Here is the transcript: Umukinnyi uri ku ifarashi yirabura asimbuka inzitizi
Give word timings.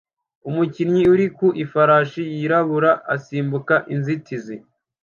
Umukinnyi 0.49 1.03
uri 1.13 1.25
ku 1.37 1.47
ifarashi 1.63 2.21
yirabura 2.35 2.91
asimbuka 3.15 3.75
inzitizi 3.93 4.55